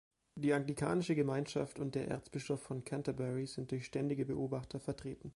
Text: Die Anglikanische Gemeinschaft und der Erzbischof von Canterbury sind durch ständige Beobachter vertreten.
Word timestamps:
Die 0.33 0.53
Anglikanische 0.53 1.13
Gemeinschaft 1.13 1.77
und 1.77 1.93
der 1.93 2.07
Erzbischof 2.07 2.59
von 2.59 2.83
Canterbury 2.83 3.45
sind 3.45 3.69
durch 3.69 3.85
ständige 3.85 4.25
Beobachter 4.25 4.79
vertreten. 4.79 5.29